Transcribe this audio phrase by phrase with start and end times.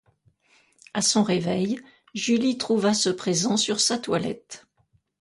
[0.95, 1.79] À son réveil,
[2.15, 4.65] Julie trouva ce présent sur sa toilette.